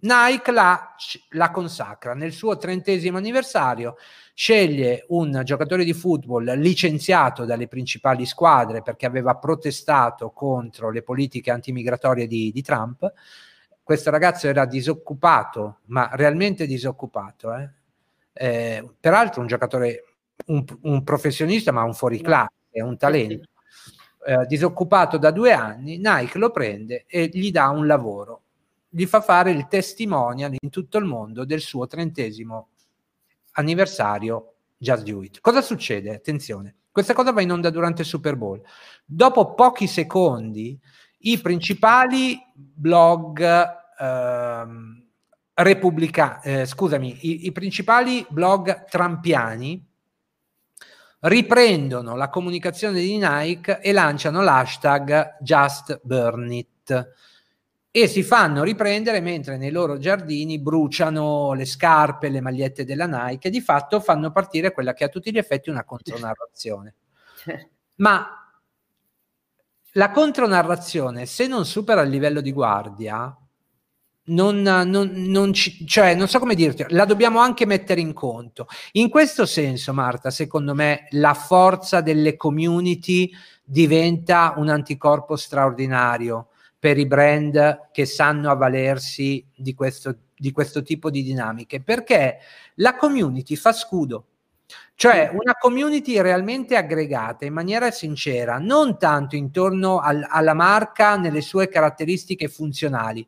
Nike 0.01 0.53
la, 0.53 0.95
la, 1.31 1.51
consacra 1.51 2.15
nel 2.15 2.33
suo 2.33 2.57
trentesimo 2.57 3.19
anniversario, 3.19 3.97
sceglie 4.35 5.05
un 5.09 5.43
giocatore 5.45 5.85
di 5.85 5.93
football 5.93 6.55
licenziato 6.59 7.45
dalle 7.45 7.69
principali 7.69 8.27
squadre 8.27 8.83
perché 8.83 9.07
aveva 9.07 9.37
protestato 9.37 10.31
contro 10.31 10.91
le 10.91 11.03
politiche 11.03 11.51
antimigratorie 11.51 12.27
di, 12.27 12.51
di 12.53 12.63
Trump. 12.63 13.13
Questo 13.83 14.11
ragazzo 14.11 14.49
era 14.49 14.67
disoccupato, 14.67 15.81
ma 15.87 16.11
realmente 16.13 16.67
disoccupato. 16.67 17.55
Eh? 17.55 17.71
Eh, 18.33 18.89
peraltro 19.01 19.41
un 19.41 19.47
giocatore, 19.47 20.05
un, 20.47 20.65
un 20.83 21.03
professionista, 21.03 21.73
ma 21.73 21.83
un 21.83 21.95
fuoriclasse, 21.95 22.51
un 22.75 22.97
talento 22.97 23.49
eh, 24.29 24.47
disoccupato 24.47 25.17
da 25.17 25.31
due 25.31 25.53
anni, 25.53 25.97
Nike 25.97 26.39
lo 26.39 26.51
prende 26.51 27.05
e 27.07 27.31
gli 27.33 27.51
dà 27.51 27.69
un 27.69 27.87
lavoro, 27.87 28.43
gli 28.89 29.07
fa 29.07 29.21
fare 29.21 29.51
il 29.51 29.67
testimonial 29.69 30.55
in 30.59 30.71
tutto 30.71 30.99
il 30.99 31.05
mondo 31.05 31.45
del 31.45 31.61
suo 31.61 31.87
trentesimo 31.87 32.69
anniversario 33.53 34.55
Just 34.77 35.05
Do 35.05 35.23
It. 35.23 35.41
Cosa 35.41 35.61
succede? 35.61 36.15
Attenzione, 36.15 36.77
questa 36.91 37.13
cosa 37.13 37.33
va 37.33 37.43
in 37.43 37.53
onda 37.53 37.71
durante 37.71 38.03
il 38.03 38.09
Super 38.09 38.37
Bowl. 38.37 38.61
Dopo 39.05 39.55
pochi 39.55 39.87
secondi, 39.87 40.79
i 41.21 41.41
principali 41.41 42.41
blog 42.55 43.45
ehm, 43.99 45.07
repubblicani, 45.55 46.41
eh, 46.45 46.67
scusami, 46.67 47.19
i, 47.23 47.47
i 47.47 47.53
principali 47.53 48.25
blog 48.29 48.85
trampiani 48.85 49.85
riprendono 51.21 52.15
la 52.15 52.29
comunicazione 52.29 53.01
di 53.01 53.19
Nike 53.19 53.81
e 53.81 53.93
lanciano 53.93 54.41
l'hashtag 54.41 55.37
Just 55.41 56.01
Burn 56.05 56.53
It 56.53 57.13
e 57.91 58.07
si 58.07 58.23
fanno 58.23 58.63
riprendere 58.63 59.21
mentre 59.21 59.57
nei 59.57 59.71
loro 59.71 59.99
giardini 59.99 60.59
bruciano 60.59 61.55
le 61.55 61.65
scarpe, 61.65 62.29
le 62.29 62.41
magliette 62.41 62.85
della 62.85 63.07
Nike 63.07 63.49
e 63.49 63.51
di 63.51 63.61
fatto 63.61 64.01
fanno 64.01 64.31
partire 64.31 64.73
quella 64.73 64.93
che 64.93 65.05
a 65.05 65.09
tutti 65.09 65.33
gli 65.33 65.39
effetti 65.39 65.69
è 65.69 65.73
una 65.73 65.85
contronarrazione. 65.85 66.95
Ma 67.97 68.39
la 69.93 70.11
contronarrazione, 70.11 71.27
se 71.27 71.47
non 71.47 71.65
supera 71.65 72.03
il 72.03 72.11
livello 72.11 72.41
di 72.41 72.53
guardia, 72.53 73.37
non, 74.29 74.61
non, 74.61 75.11
non, 75.15 75.53
ci, 75.55 75.87
cioè, 75.87 76.15
non 76.15 76.29
so 76.29 76.39
come 76.39 76.55
dirti, 76.55 76.85
la 76.91 77.07
dobbiamo 77.07 77.39
anche 77.41 77.65
mettere 77.65 78.01
in 78.01 78.13
conto. 78.13 78.69
In 78.93 79.09
questo 79.09 79.47
senso, 79.47 79.95
Marta, 79.95 80.31
secondo 80.31 80.75
me 80.75 81.07
la 81.13 81.33
forza 81.33 82.03
delle 82.03 82.37
community 82.37 83.31
diventa 83.65 84.55
un 84.57 84.69
anticorpo 84.69 85.37
straordinario 85.37 86.49
per 86.79 86.99
i 86.99 87.07
brand 87.07 87.89
che 87.93 88.07
sanno 88.07 88.51
avvalersi 88.51 89.45
di 89.55 89.75
questo, 89.75 90.17
di 90.37 90.53
questo 90.53 90.83
tipo 90.83 91.11
di 91.11 91.23
dinamiche, 91.23 91.83
perché 91.83 92.39
la 92.77 92.97
community 92.97 93.57
fa 93.57 93.73
scudo. 93.73 94.27
Cioè 94.95 95.31
una 95.33 95.55
community 95.55 96.21
realmente 96.21 96.77
aggregata 96.77 97.45
in 97.45 97.53
maniera 97.53 97.91
sincera, 97.91 98.59
non 98.59 98.99
tanto 98.99 99.37
intorno 99.37 100.01
al, 100.01 100.27
alla 100.29 100.55
marca 100.55 101.17
nelle 101.17 101.41
sue 101.41 101.69
caratteristiche 101.69 102.49
funzionali, 102.49 103.27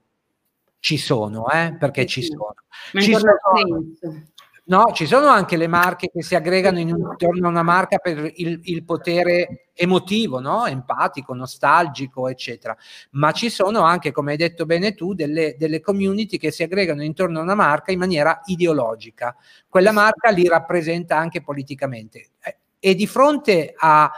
ci 0.81 0.97
sono, 0.97 1.49
eh, 1.49 1.77
perché 1.79 2.07
ci 2.07 2.23
sono. 2.23 2.55
Ci 2.93 3.15
sono 3.15 3.35
no, 4.71 4.93
ci 4.93 5.05
sono 5.07 5.27
anche 5.27 5.57
le 5.57 5.67
marche 5.67 6.09
che 6.13 6.23
si 6.23 6.37
aggregano 6.37 6.79
intorno 6.79 7.47
a 7.47 7.51
una 7.51 7.65
marca 7.65 7.99
per 7.99 8.33
il, 8.37 8.61
il 8.63 8.85
potere 8.85 9.71
emotivo, 9.75 10.39
no? 10.39 10.65
empatico, 10.67 11.35
nostalgico, 11.35 12.29
eccetera. 12.29 12.77
Ma 13.11 13.33
ci 13.33 13.51
sono 13.51 13.81
anche, 13.81 14.13
come 14.13 14.31
hai 14.33 14.37
detto 14.37 14.67
bene 14.67 14.95
tu, 14.95 15.13
delle, 15.13 15.57
delle 15.59 15.81
community 15.81 16.39
che 16.39 16.53
si 16.53 16.63
aggregano 16.63 17.03
intorno 17.03 17.41
a 17.41 17.43
una 17.43 17.57
marca 17.57 17.91
in 17.91 17.99
maniera 17.99 18.41
ideologica. 18.45 19.35
Quella 19.69 19.93
marca 19.93 20.31
li 20.31 20.47
rappresenta 20.47 21.17
anche 21.17 21.43
politicamente. 21.43 22.31
Eh, 22.41 22.57
e 22.79 22.95
di 22.95 23.07
fronte 23.09 23.75
a, 23.77 24.11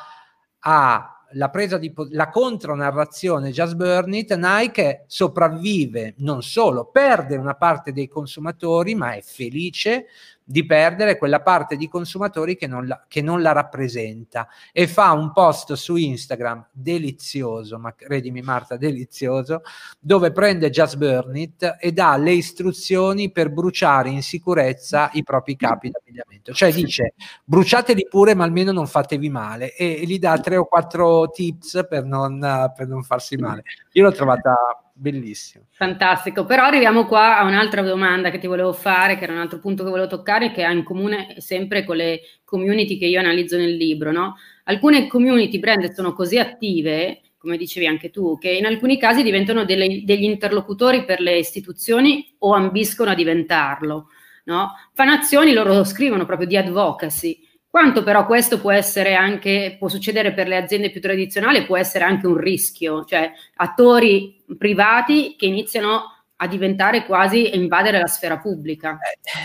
a 0.60 1.12
la 1.34 1.48
presa 1.50 1.78
di 1.78 1.92
la 2.10 2.28
contronarrazione 2.28 3.50
Just 3.50 3.74
Burn 3.74 4.12
It, 4.14 4.34
Nike 4.34 5.04
sopravvive, 5.06 6.14
non 6.18 6.42
solo 6.42 6.86
perde 6.86 7.36
una 7.36 7.54
parte 7.54 7.92
dei 7.92 8.08
consumatori, 8.08 8.94
ma 8.94 9.12
è 9.12 9.22
felice 9.22 10.06
di 10.44 10.66
perdere 10.66 11.16
quella 11.18 11.40
parte 11.40 11.76
di 11.76 11.88
consumatori 11.88 12.56
che 12.56 12.66
non, 12.66 12.86
la, 12.86 13.04
che 13.08 13.22
non 13.22 13.42
la 13.42 13.52
rappresenta 13.52 14.48
e 14.72 14.86
fa 14.86 15.12
un 15.12 15.32
post 15.32 15.72
su 15.74 15.96
Instagram 15.96 16.68
delizioso, 16.72 17.78
ma 17.78 17.94
credimi 17.94 18.42
Marta, 18.42 18.76
delizioso, 18.76 19.62
dove 19.98 20.32
prende 20.32 20.70
Just 20.70 20.96
Burn 20.96 21.36
It 21.36 21.76
e 21.80 21.92
dà 21.92 22.16
le 22.16 22.32
istruzioni 22.32 23.30
per 23.30 23.50
bruciare 23.50 24.08
in 24.08 24.22
sicurezza 24.22 25.10
i 25.12 25.22
propri 25.22 25.56
capi 25.56 25.90
d'abbigliamento. 25.90 26.52
Cioè 26.52 26.72
dice 26.72 27.14
bruciateli 27.44 28.06
pure 28.08 28.34
ma 28.34 28.44
almeno 28.44 28.72
non 28.72 28.86
fatevi 28.86 29.28
male 29.28 29.74
e, 29.74 30.00
e 30.02 30.06
gli 30.06 30.18
dà 30.18 30.38
tre 30.38 30.56
o 30.56 30.66
quattro 30.66 31.28
tips 31.30 31.86
per 31.88 32.04
non, 32.04 32.38
per 32.74 32.88
non 32.88 33.02
farsi 33.02 33.36
male. 33.36 33.62
Io 33.92 34.04
l'ho 34.04 34.12
trovata 34.12 34.81
bellissimo. 34.92 35.66
Fantastico, 35.70 36.44
però 36.44 36.64
arriviamo 36.64 37.06
qua 37.06 37.38
a 37.38 37.44
un'altra 37.44 37.82
domanda 37.82 38.30
che 38.30 38.38
ti 38.38 38.46
volevo 38.46 38.72
fare, 38.72 39.16
che 39.16 39.24
era 39.24 39.32
un 39.32 39.38
altro 39.38 39.58
punto 39.58 39.82
che 39.82 39.90
volevo 39.90 40.08
toccare, 40.08 40.52
che 40.52 40.62
ha 40.62 40.70
in 40.70 40.84
comune 40.84 41.34
sempre 41.38 41.84
con 41.84 41.96
le 41.96 42.20
community 42.44 42.98
che 42.98 43.06
io 43.06 43.18
analizzo 43.18 43.56
nel 43.56 43.74
libro, 43.74 44.12
no? 44.12 44.36
Alcune 44.64 45.08
community 45.08 45.58
brand 45.58 45.90
sono 45.92 46.12
così 46.12 46.38
attive, 46.38 47.22
come 47.38 47.56
dicevi 47.56 47.86
anche 47.86 48.10
tu, 48.10 48.38
che 48.38 48.50
in 48.50 48.66
alcuni 48.66 48.98
casi 48.98 49.22
diventano 49.22 49.64
delle, 49.64 50.02
degli 50.04 50.24
interlocutori 50.24 51.04
per 51.04 51.20
le 51.20 51.38
istituzioni 51.38 52.34
o 52.38 52.52
ambiscono 52.54 53.10
a 53.10 53.14
diventarlo, 53.14 54.08
no? 54.44 54.70
Fanno 54.92 55.12
azioni, 55.12 55.52
loro 55.52 55.82
scrivono 55.84 56.24
proprio 56.24 56.46
di 56.46 56.56
advocacy, 56.56 57.41
quanto 57.72 58.02
però 58.02 58.26
questo 58.26 58.60
può 58.60 58.70
essere 58.70 59.14
anche, 59.14 59.76
può 59.78 59.88
succedere 59.88 60.34
per 60.34 60.46
le 60.46 60.58
aziende 60.58 60.90
più 60.90 61.00
tradizionali, 61.00 61.64
può 61.64 61.78
essere 61.78 62.04
anche 62.04 62.26
un 62.26 62.36
rischio, 62.36 63.02
cioè 63.06 63.32
attori 63.54 64.44
privati 64.58 65.36
che 65.38 65.46
iniziano 65.46 66.02
a 66.36 66.46
diventare 66.48 67.06
quasi 67.06 67.50
a 67.50 67.56
invadere 67.56 67.98
la 67.98 68.08
sfera 68.08 68.36
pubblica. 68.36 68.98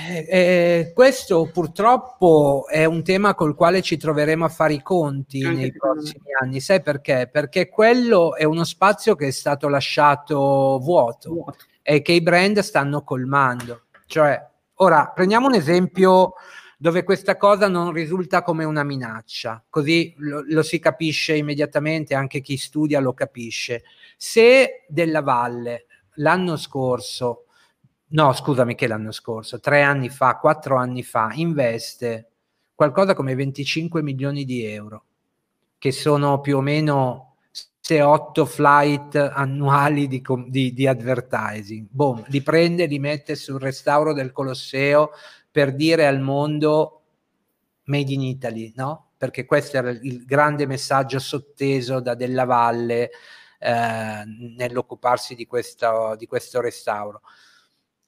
Eh, 0.10 0.26
eh, 0.28 0.92
questo 0.94 1.50
purtroppo 1.54 2.66
è 2.68 2.84
un 2.84 3.02
tema 3.02 3.34
col 3.34 3.56
quale 3.56 3.82
ci 3.82 3.96
troveremo 3.96 4.44
a 4.44 4.50
fare 4.50 4.74
i 4.74 4.82
conti 4.82 5.46
anche 5.46 5.60
nei 5.60 5.72
prossimi 5.72 6.24
me. 6.26 6.46
anni. 6.46 6.60
Sai 6.60 6.82
perché? 6.82 7.30
Perché 7.32 7.70
quello 7.70 8.36
è 8.36 8.44
uno 8.44 8.66
spazio 8.66 9.16
che 9.16 9.28
è 9.28 9.32
stato 9.32 9.70
lasciato 9.70 10.80
vuoto, 10.82 11.32
vuoto. 11.32 11.64
e 11.82 12.02
che 12.02 12.12
i 12.12 12.22
brand 12.22 12.60
stanno 12.60 13.04
colmando. 13.04 13.84
Cioè, 14.06 14.46
ora 14.80 15.14
prendiamo 15.16 15.48
un 15.48 15.54
esempio 15.54 16.34
dove 16.78 17.04
questa 17.04 17.38
cosa 17.38 17.68
non 17.68 17.92
risulta 17.92 18.44
come 18.44 18.64
una 18.64 18.84
minaccia, 18.84 19.64
così 19.68 20.14
lo, 20.18 20.44
lo, 20.48 20.62
si 20.62 20.78
capisce 20.78 21.36
immediatamente, 21.36 22.14
anche 22.14 22.40
chi 22.40 22.56
studia 22.56 23.00
lo 23.00 23.14
capisce. 23.14 23.84
Se 24.16 24.86
Della 24.88 25.22
Valle 25.22 25.88
l'anno 26.16 26.56
scorso, 26.56 27.46
no 28.10 28.32
scusami 28.32 28.76
che 28.76 28.88
l'anno 28.88 29.12
scorso, 29.12 29.60
tre 29.60 29.82
anni 29.82 30.10
fa, 30.10 30.38
quattro 30.38 30.76
anni 30.78 31.02
fa, 31.02 31.32
investe 31.34 32.30
qualcosa 32.76 33.16
come 33.16 33.34
25 33.34 34.04
milioni 34.04 34.46
di 34.46 34.64
euro, 34.64 35.06
che 35.80 35.92
sono 35.92 36.42
più 36.42 36.58
o 36.58 36.62
meno 36.62 37.27
7-8 37.88 38.46
flight 38.46 39.16
annuali 39.16 40.08
di, 40.08 40.22
di, 40.48 40.74
di 40.74 40.88
advertising. 40.88 41.88
Boom, 41.90 42.22
li 42.28 42.42
prende, 42.42 42.86
li 42.86 43.00
mette 43.00 43.36
sul 43.36 43.62
restauro 43.62 44.12
del 44.12 44.34
Colosseo 44.34 45.12
per 45.50 45.74
dire 45.74 46.06
al 46.06 46.20
mondo 46.20 47.04
Made 47.86 48.12
in 48.12 48.22
Italy, 48.22 48.74
no? 48.76 49.12
Perché 49.16 49.46
questo 49.46 49.78
era 49.78 49.90
il 49.90 50.26
grande 50.26 50.66
messaggio 50.66 51.18
sotteso 51.20 52.02
da 52.02 52.14
Della 52.14 52.44
Valle 52.44 53.10
eh, 53.58 54.24
nell'occuparsi 54.26 55.34
di 55.34 55.48
questo, 55.48 56.16
di 56.18 56.28
questo 56.28 56.60
restauro. 56.60 57.22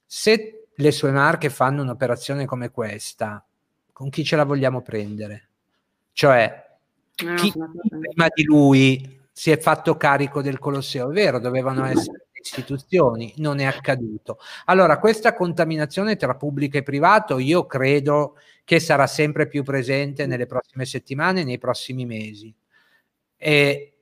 Se 0.04 0.66
le 0.74 0.92
sue 0.92 1.10
marche 1.10 1.48
fanno 1.48 1.80
un'operazione 1.80 2.44
come 2.44 2.70
questa, 2.70 3.42
con 3.92 4.10
chi 4.10 4.24
ce 4.24 4.36
la 4.36 4.44
vogliamo 4.44 4.82
prendere? 4.82 5.48
Cioè, 6.12 6.66
ah, 7.24 7.34
chi 7.34 7.50
prima 7.52 8.26
di 8.34 8.44
lui 8.44 9.19
si 9.40 9.50
è 9.50 9.56
fatto 9.58 9.96
carico 9.96 10.42
del 10.42 10.58
Colosseo? 10.58 11.08
È 11.08 11.14
vero, 11.14 11.38
dovevano 11.38 11.86
essere 11.86 12.26
istituzioni, 12.30 13.32
non 13.38 13.58
è 13.58 13.64
accaduto. 13.64 14.38
Allora, 14.66 14.98
questa 14.98 15.32
contaminazione 15.32 16.16
tra 16.16 16.34
pubblico 16.34 16.76
e 16.76 16.82
privato 16.82 17.38
io 17.38 17.64
credo 17.64 18.36
che 18.64 18.80
sarà 18.80 19.06
sempre 19.06 19.48
più 19.48 19.62
presente 19.62 20.26
nelle 20.26 20.44
prossime 20.44 20.84
settimane, 20.84 21.42
nei 21.42 21.56
prossimi 21.56 22.04
mesi. 22.04 22.54
E 23.38 23.94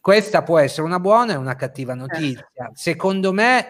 questa 0.00 0.44
può 0.44 0.60
essere 0.60 0.82
una 0.82 1.00
buona 1.00 1.32
e 1.32 1.36
una 1.36 1.56
cattiva 1.56 1.94
notizia. 1.94 2.48
Secondo 2.72 3.32
me, 3.32 3.66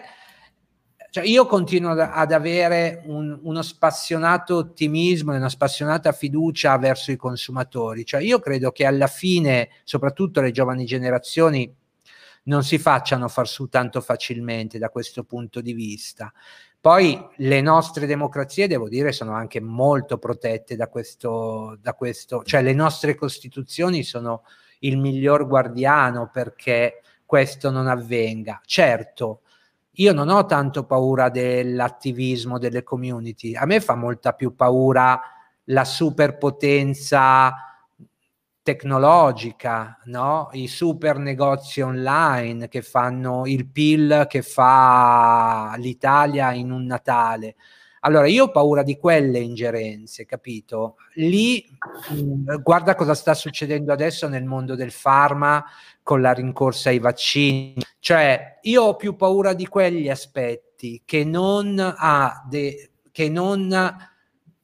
cioè 1.17 1.25
io 1.25 1.47
continuo 1.47 1.93
ad, 1.93 2.31
avere 2.31 3.01
un, 3.05 3.39
uno 3.41 3.63
spassionato 3.63 4.57
ottimismo 4.57 5.33
e 5.33 5.37
una 5.37 5.49
spassionata 5.49 6.11
fiducia 6.11 6.77
verso 6.77 7.11
i 7.11 7.15
consumatori. 7.15 8.05
Cioè 8.05 8.21
io 8.21 8.37
credo 8.37 8.71
che 8.71 8.85
alla 8.85 9.07
fine, 9.07 9.69
soprattutto 9.83 10.41
le 10.41 10.51
giovani 10.51 10.85
generazioni, 10.85 11.75
non 12.43 12.63
si 12.63 12.77
facciano 12.77 13.27
far 13.29 13.47
su 13.47 13.67
tanto 13.67 13.99
facilmente 13.99 14.77
da 14.77 14.89
questo 14.89 15.23
punto 15.23 15.59
di 15.59 15.73
vista. 15.73 16.31
Poi 16.79 17.19
le 17.37 17.61
nostre 17.61 18.05
democrazie, 18.05 18.67
devo 18.67 18.87
dire, 18.87 19.11
sono 19.11 19.33
anche 19.33 19.59
molto 19.59 20.19
protette 20.19 20.75
da 20.75 20.87
questo, 20.87 21.79
da 21.81 21.95
questo, 21.95 22.43
cioè 22.43 22.61
le 22.61 22.73
nostre 22.73 23.15
costituzioni 23.15 24.03
sono 24.03 24.43
il 24.81 24.99
miglior 24.99 25.47
guardiano 25.47 26.29
perché 26.31 27.01
questo 27.25 27.71
non 27.71 27.87
avvenga. 27.87 28.61
Certo, 28.63 29.41
io 29.99 30.13
non 30.13 30.29
ho 30.29 30.45
tanto 30.45 30.85
paura 30.85 31.29
dell'attivismo 31.29 32.57
delle 32.59 32.83
community, 32.83 33.55
a 33.55 33.65
me 33.65 33.79
fa 33.81 33.95
molta 33.95 34.33
più 34.33 34.55
paura 34.55 35.19
la 35.65 35.85
superpotenza 35.85 37.53
tecnologica, 38.61 39.97
no? 40.05 40.49
i 40.51 40.67
super 40.67 41.17
negozi 41.17 41.81
online 41.81 42.67
che 42.67 42.81
fanno 42.81 43.45
il 43.45 43.65
PIL 43.67 44.25
che 44.27 44.41
fa 44.41 45.73
l'Italia 45.77 46.51
in 46.51 46.71
un 46.71 46.85
Natale. 46.85 47.55
Allora, 48.07 48.27
io 48.27 48.45
ho 48.45 48.51
paura 48.51 48.83
di 48.83 48.95
quelle 48.95 49.39
ingerenze, 49.39 50.25
capito? 50.25 50.95
Lì, 51.15 51.61
mh, 52.09 52.53
mm, 52.53 52.61
guarda 52.63 52.95
cosa 52.95 53.13
sta 53.13 53.33
succedendo 53.33 53.91
adesso 53.91 54.29
nel 54.29 54.45
mondo 54.45 54.75
del 54.75 54.91
farma 54.91 55.65
con 56.03 56.21
la 56.21 56.31
rincorsa 56.31 56.87
ai 56.87 56.99
vaccini. 56.99 57.81
Cioè, 57.99 58.59
io 58.61 58.83
ho 58.83 58.95
più 58.95 59.17
paura 59.17 59.51
di 59.51 59.67
quegli 59.67 60.07
aspetti 60.07 61.01
che 61.03 61.25
non 61.25 61.77
ha 61.79 62.45
de, 62.49 62.91
che 63.11 63.27
non 63.27 63.67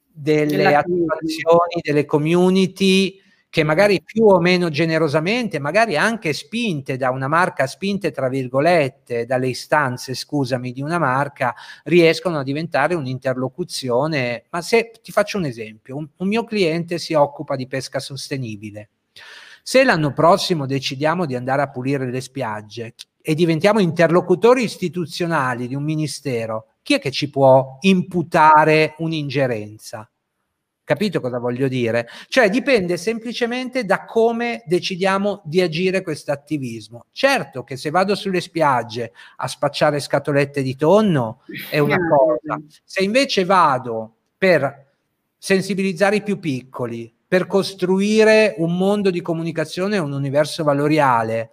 delle 0.09 0.75
attivazioni, 0.75 1.81
delle 1.81 2.05
community 2.05 3.21
che 3.53 3.61
magari 3.61 4.01
più 4.01 4.25
o 4.25 4.39
meno 4.39 4.69
generosamente, 4.69 5.59
magari 5.59 5.95
anche 5.95 6.33
spinte 6.33 6.97
da 6.97 7.11
una 7.11 7.27
marca, 7.27 7.67
spinte 7.67 8.09
tra 8.09 8.27
virgolette 8.27 9.27
dalle 9.27 9.49
istanze, 9.49 10.15
scusami, 10.15 10.71
di 10.71 10.81
una 10.81 10.97
marca, 10.97 11.53
riescono 11.83 12.39
a 12.39 12.43
diventare 12.43 12.95
un'interlocuzione. 12.95 14.45
Ma 14.49 14.63
se 14.63 14.89
ti 15.03 15.11
faccio 15.11 15.37
un 15.37 15.45
esempio, 15.45 15.97
un, 15.97 16.09
un 16.17 16.27
mio 16.27 16.45
cliente 16.45 16.97
si 16.97 17.13
occupa 17.13 17.55
di 17.55 17.67
pesca 17.67 17.99
sostenibile. 17.99 18.89
Se 19.61 19.83
l'anno 19.83 20.13
prossimo 20.13 20.65
decidiamo 20.65 21.27
di 21.27 21.35
andare 21.35 21.61
a 21.61 21.69
pulire 21.69 22.09
le 22.09 22.21
spiagge 22.21 22.95
e 23.21 23.35
diventiamo 23.35 23.77
interlocutori 23.77 24.63
istituzionali 24.63 25.67
di 25.67 25.75
un 25.75 25.83
ministero, 25.83 26.69
chi 26.81 26.95
è 26.95 26.99
che 26.99 27.11
ci 27.11 27.29
può 27.29 27.77
imputare 27.81 28.95
un'ingerenza? 28.97 30.07
Capito 30.85 31.21
cosa 31.21 31.39
voglio 31.39 31.69
dire? 31.69 32.09
Cioè 32.27 32.49
dipende 32.49 32.97
semplicemente 32.97 33.85
da 33.85 34.03
come 34.03 34.63
decidiamo 34.65 35.41
di 35.45 35.61
agire 35.61 36.01
questo 36.01 36.33
attivismo. 36.33 37.05
Certo 37.11 37.63
che 37.63 37.77
se 37.77 37.89
vado 37.89 38.15
sulle 38.15 38.41
spiagge 38.41 39.13
a 39.37 39.47
spacciare 39.47 40.01
scatolette 40.01 40.61
di 40.61 40.75
tonno 40.75 41.43
è 41.69 41.79
una 41.79 41.97
cosa, 42.07 42.59
se 42.83 43.01
invece 43.01 43.45
vado 43.45 44.15
per 44.37 44.91
sensibilizzare 45.37 46.17
i 46.17 46.23
più 46.23 46.37
piccoli, 46.39 47.13
per 47.25 47.47
costruire 47.47 48.55
un 48.57 48.75
mondo 48.75 49.09
di 49.09 49.21
comunicazione, 49.21 49.97
un 49.97 50.11
universo 50.11 50.65
valoriale, 50.65 51.51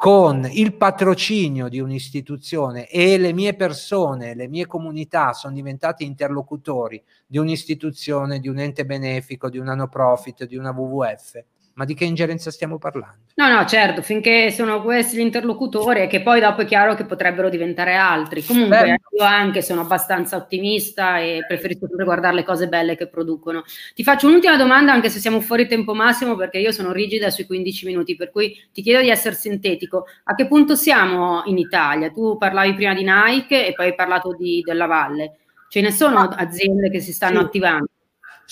con 0.00 0.48
il 0.50 0.76
patrocinio 0.76 1.68
di 1.68 1.78
un'istituzione 1.78 2.88
e 2.88 3.18
le 3.18 3.34
mie 3.34 3.54
persone, 3.54 4.34
le 4.34 4.48
mie 4.48 4.64
comunità 4.64 5.34
sono 5.34 5.52
diventate 5.52 6.04
interlocutori 6.04 7.04
di 7.26 7.36
un'istituzione, 7.36 8.40
di 8.40 8.48
un 8.48 8.60
ente 8.60 8.86
benefico, 8.86 9.50
di 9.50 9.58
una 9.58 9.74
no 9.74 9.88
profit, 9.88 10.46
di 10.46 10.56
una 10.56 10.70
WWF, 10.70 11.44
ma 11.74 11.84
di 11.84 11.94
che 11.94 12.04
ingerenza 12.04 12.50
stiamo 12.50 12.78
parlando? 12.78 13.18
No, 13.34 13.48
no, 13.48 13.64
certo, 13.64 14.02
finché 14.02 14.50
sono 14.50 14.82
questi 14.82 15.16
gli 15.16 15.20
interlocutori 15.20 16.02
e 16.02 16.06
che 16.06 16.20
poi 16.20 16.40
dopo 16.40 16.62
è 16.62 16.64
chiaro 16.64 16.94
che 16.94 17.04
potrebbero 17.04 17.48
diventare 17.48 17.94
altri. 17.94 18.44
Comunque 18.44 18.80
Beh. 18.82 19.18
io 19.18 19.24
anche 19.24 19.62
sono 19.62 19.80
abbastanza 19.80 20.36
ottimista 20.36 21.18
e 21.18 21.44
preferisco 21.46 21.86
sempre 21.86 22.04
guardare 22.04 22.34
le 22.34 22.44
cose 22.44 22.68
belle 22.68 22.96
che 22.96 23.08
producono. 23.08 23.62
Ti 23.94 24.02
faccio 24.02 24.26
un'ultima 24.26 24.56
domanda 24.56 24.92
anche 24.92 25.08
se 25.08 25.20
siamo 25.20 25.40
fuori 25.40 25.66
tempo 25.66 25.94
massimo 25.94 26.36
perché 26.36 26.58
io 26.58 26.72
sono 26.72 26.92
rigida 26.92 27.30
sui 27.30 27.46
15 27.46 27.86
minuti, 27.86 28.16
per 28.16 28.30
cui 28.30 28.54
ti 28.72 28.82
chiedo 28.82 29.00
di 29.00 29.08
essere 29.08 29.34
sintetico. 29.34 30.06
A 30.24 30.34
che 30.34 30.46
punto 30.46 30.74
siamo 30.74 31.42
in 31.46 31.58
Italia? 31.58 32.10
Tu 32.10 32.36
parlavi 32.36 32.74
prima 32.74 32.94
di 32.94 33.04
Nike 33.04 33.66
e 33.66 33.72
poi 33.72 33.86
hai 33.86 33.94
parlato 33.94 34.34
di, 34.34 34.62
della 34.64 34.86
Valle. 34.86 35.36
Ce 35.68 35.80
ne 35.80 35.92
sono 35.92 36.18
aziende 36.20 36.90
che 36.90 37.00
si 37.00 37.12
stanno 37.12 37.38
sì. 37.38 37.44
attivando? 37.44 37.88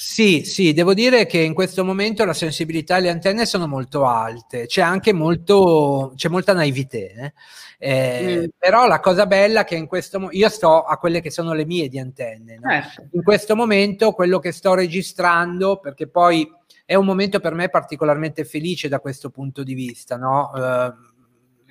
Sì, 0.01 0.45
sì, 0.45 0.73
devo 0.75 0.95
dire 0.95 1.27
che 1.27 1.41
in 1.41 1.55
questo 1.55 1.85
momento 1.85 2.25
la 2.25 2.33
sensibilità 2.33 2.99
e 2.99 3.01
le 3.01 3.11
antenne 3.11 3.45
sono 3.45 3.67
molto 3.67 4.07
alte, 4.07 4.67
c'è 4.67 4.81
anche 4.81 5.13
molto, 5.13 6.13
c'è 6.15 6.29
molta 6.29 6.53
naivete, 6.53 7.11
eh? 7.11 7.33
Eh, 7.81 8.37
mm. 8.39 8.45
però 8.57 8.87
la 8.87 9.01
cosa 9.01 9.27
bella 9.27 9.63
è 9.63 9.65
che 9.65 9.75
in 9.75 9.89
questo 9.89 10.21
momento, 10.21 10.39
io 10.39 10.49
sto 10.51 10.85
a 10.85 10.99
quelle 10.99 11.21
che 11.21 11.33
sono 11.33 11.53
le 11.53 11.67
mie 11.67 11.89
di 11.89 11.99
antenne, 11.99 12.61
no? 12.61 12.71
certo. 12.71 13.09
in 13.11 13.25
questo 13.25 13.57
momento 13.57 14.13
quello 14.13 14.39
che 14.39 14.53
sto 14.53 14.75
registrando, 14.75 15.81
perché 15.81 16.07
poi 16.07 16.49
è 16.85 16.95
un 16.95 17.05
momento 17.05 17.41
per 17.41 17.55
me 17.55 17.69
particolarmente 17.69 18.45
felice 18.45 18.87
da 18.87 19.01
questo 19.01 19.31
punto 19.31 19.65
di 19.65 19.75
vista, 19.75 20.17
no? 20.17 20.53
Eh, 20.55 20.93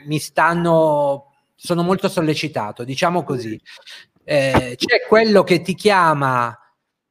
mi 0.06 0.20
stanno, 0.20 1.32
sono 1.56 1.82
molto 1.82 2.10
sollecitato, 2.10 2.84
diciamo 2.84 3.24
così. 3.24 3.52
Mm. 3.52 4.26
Eh, 4.26 4.74
c'è 4.76 5.08
quello 5.08 5.44
che 5.44 5.62
ti 5.62 5.76
chiama 5.76 6.54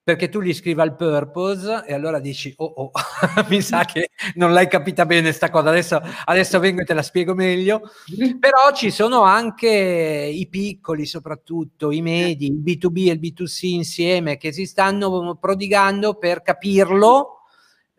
perché 0.06 0.28
tu 0.28 0.40
gli 0.40 0.54
scrivi 0.54 0.80
al 0.80 0.94
purpose 0.94 1.82
e 1.84 1.92
allora 1.92 2.20
dici 2.20 2.54
oh 2.58 2.72
oh 2.76 2.90
mi 3.50 3.60
sa 3.60 3.84
che 3.84 4.10
non 4.36 4.52
l'hai 4.52 4.68
capita 4.68 5.04
bene 5.04 5.32
sta 5.32 5.50
cosa. 5.50 5.70
Adesso, 5.70 6.00
adesso 6.26 6.60
vengo 6.60 6.82
e 6.82 6.84
te 6.84 6.94
la 6.94 7.02
spiego 7.02 7.34
meglio. 7.34 7.80
Però 8.38 8.72
ci 8.72 8.92
sono 8.92 9.22
anche 9.22 9.68
i 9.68 10.46
piccoli 10.46 11.06
soprattutto 11.06 11.90
i 11.90 12.02
medi 12.02 12.46
il 12.46 12.62
B2B 12.62 13.08
e 13.08 13.12
il 13.14 13.18
B2C 13.18 13.66
insieme 13.66 14.36
che 14.36 14.52
si 14.52 14.64
stanno 14.64 15.34
prodigando 15.40 16.14
per 16.14 16.40
capirlo 16.40 17.40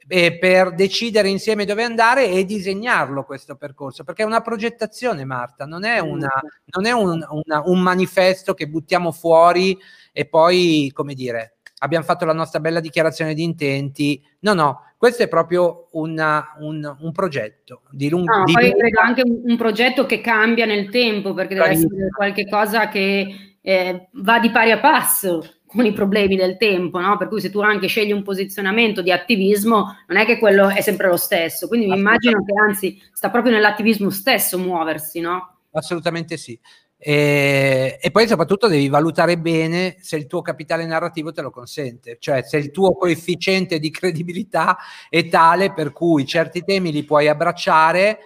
e 0.07 0.37
per 0.37 0.73
decidere 0.73 1.27
insieme 1.27 1.65
dove 1.65 1.83
andare 1.83 2.29
e 2.29 2.45
disegnarlo 2.45 3.25
questo 3.25 3.57
percorso 3.57 4.05
perché 4.05 4.23
è 4.23 4.25
una 4.25 4.39
progettazione 4.39 5.25
Marta 5.25 5.65
non 5.65 5.83
è, 5.83 5.99
una, 5.99 6.31
non 6.67 6.85
è 6.85 6.93
un, 6.93 7.21
una, 7.29 7.61
un 7.65 7.81
manifesto 7.81 8.53
che 8.53 8.69
buttiamo 8.69 9.11
fuori 9.11 9.77
e 10.13 10.25
poi 10.25 10.89
come 10.93 11.13
dire 11.13 11.56
abbiamo 11.79 12.05
fatto 12.05 12.25
la 12.25 12.33
nostra 12.33 12.59
bella 12.59 12.79
dichiarazione 12.79 13.33
di 13.33 13.43
intenti. 13.43 14.23
No, 14.39 14.53
no, 14.53 14.81
questo 14.97 15.23
è 15.23 15.27
proprio 15.27 15.87
una, 15.91 16.55
un, 16.59 16.97
un, 16.99 17.11
progetto 17.11 17.83
di 17.91 18.09
lungo 18.09 18.35
no, 18.35 18.43
poi 18.45 18.69
lunga... 18.69 18.77
credo 18.77 18.99
anche 18.99 19.21
un, 19.23 19.41
un, 19.43 19.57
progetto 19.57 20.05
che 20.05 20.21
cambia 20.21 20.65
nel 20.65 20.89
tempo, 20.89 21.33
perché 21.33 21.53
deve 21.53 21.67
Bravissimo. 21.67 21.93
essere 21.93 22.33
qualcosa 22.33 22.87
che 22.87 23.55
eh, 23.61 24.07
va 24.13 24.39
di 24.39 24.49
pari 24.49 24.71
a 24.71 24.79
passo 24.79 25.43
con 25.67 25.85
i 25.85 25.91
problemi 25.91 26.37
del 26.37 26.57
tempo, 26.57 26.99
no? 26.99 27.17
Per 27.17 27.27
cui 27.27 27.41
se 27.41 27.51
tu 27.51 27.59
anche 27.59 27.87
scegli 27.87 28.13
un 28.13 28.23
posizionamento 28.23 29.01
di 29.01 29.11
attivismo, 29.11 29.97
non 30.07 30.17
è 30.17 30.25
che 30.25 30.39
quello 30.39 30.69
è 30.69 30.81
sempre 30.81 31.07
lo 31.07 31.17
stesso. 31.17 31.67
Quindi 31.67 31.87
mi 31.87 31.97
immagino 31.97 32.43
che 32.43 32.53
anzi 32.57 32.99
sta 33.11 33.29
proprio 33.29 33.53
nell'attivismo 33.53 34.09
stesso 34.09 34.57
muoversi, 34.57 35.19
no? 35.19 35.57
Assolutamente 35.71 36.37
sì. 36.37 36.57
E, 36.99 37.99
e, 38.01 38.11
poi 38.11 38.27
soprattutto 38.27 38.67
devi 38.67 38.89
valutare 38.89 39.37
bene 39.37 39.97
se 39.99 40.15
il 40.15 40.25
tuo 40.25 40.41
capitale 40.41 40.85
narrativo 40.87 41.31
te 41.31 41.41
lo 41.41 41.51
consente, 41.51 42.17
cioè 42.19 42.41
se 42.41 42.57
il 42.57 42.71
tuo 42.71 42.95
coefficiente 42.95 43.77
di 43.77 43.91
credibilità 43.91 44.77
è 45.07 45.27
tale 45.27 45.71
per 45.73 45.93
cui 45.93 46.25
certi 46.25 46.63
temi 46.63 46.91
li 46.91 47.03
puoi 47.03 47.27
abbracciare 47.27 48.17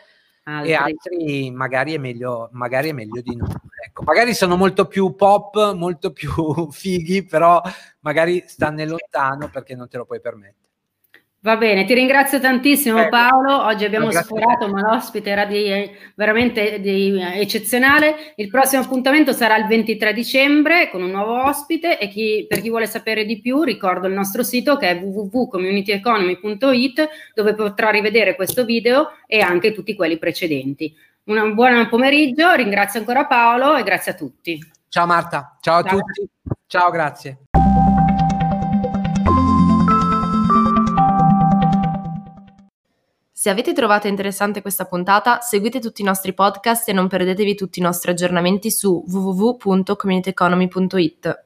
altri. 0.44 0.70
e 0.70 0.74
altri 0.74 1.52
magari 1.52 1.94
è 1.94 1.98
meglio, 1.98 2.50
magari 2.54 2.90
è 2.90 2.94
meglio 2.94 3.22
di 3.22 3.36
no. 3.36 3.48
Ecco, 3.86 4.04
magari 4.04 4.34
sono 4.34 4.56
molto 4.56 4.88
più 4.88 5.16
pop, 5.16 5.74
molto 5.74 6.14
più 6.14 6.32
fighi, 6.72 7.26
però 7.26 7.62
magari 8.00 8.44
stanno 8.48 8.86
lontano 8.86 9.50
perché 9.50 9.76
non 9.76 9.90
te 9.90 9.98
lo 9.98 10.06
puoi 10.06 10.22
permettere. 10.22 10.71
Va 11.44 11.58
bene, 11.58 11.86
ti 11.86 11.96
ringrazio 11.96 12.40
tantissimo 12.40 13.10
Paolo, 13.10 13.64
oggi 13.64 13.84
abbiamo 13.84 14.12
sforato 14.12 14.68
ma 14.68 14.82
l'ospite 14.82 15.32
era 15.32 15.46
di, 15.46 15.90
veramente 16.14 16.80
di, 16.80 17.20
eccezionale, 17.20 18.34
il 18.36 18.48
prossimo 18.48 18.84
appuntamento 18.84 19.34
sarà 19.34 19.58
il 19.58 19.66
23 19.66 20.14
dicembre 20.14 20.92
con 20.92 21.02
un 21.02 21.10
nuovo 21.10 21.46
ospite 21.46 21.98
e 21.98 22.10
chi, 22.10 22.46
per 22.48 22.62
chi 22.62 22.70
vuole 22.70 22.86
sapere 22.86 23.26
di 23.26 23.42
più 23.42 23.64
ricordo 23.64 24.06
il 24.06 24.14
nostro 24.14 24.44
sito 24.44 24.78
che 24.78 24.90
è 24.90 25.02
www.communityeconomy.it 25.02 27.10
dove 27.34 27.56
potrà 27.56 27.90
rivedere 27.90 28.36
questo 28.36 28.64
video 28.64 29.14
e 29.26 29.40
anche 29.40 29.74
tutti 29.74 29.96
quelli 29.96 30.20
precedenti. 30.20 30.96
Un 31.24 31.56
buon 31.56 31.90
pomeriggio, 31.90 32.54
ringrazio 32.54 33.00
ancora 33.00 33.26
Paolo 33.26 33.78
e 33.78 33.84
grazie 33.84 34.12
a 34.12 34.16
tutti. 34.16 34.60
Ciao 34.88 35.08
Marta, 35.08 35.58
ciao 35.60 35.80
a 35.80 35.84
ciao. 35.84 35.98
tutti, 35.98 36.30
ciao 36.68 36.92
grazie. 36.92 37.46
Se 43.42 43.50
avete 43.50 43.74
trovato 43.74 44.06
interessante 44.06 44.62
questa 44.62 44.86
puntata, 44.86 45.40
seguite 45.40 45.80
tutti 45.80 46.04
i 46.04 46.06
nostri 46.06 46.32
podcast 46.32 46.88
e 46.90 46.94
non 46.94 47.08
perdetevi 47.08 47.56
tutti 47.56 47.80
i 47.80 47.82
nostri 47.82 48.12
aggiornamenti 48.12 48.70
su 48.70 49.04
www.communityeconomy.it. 49.08 51.46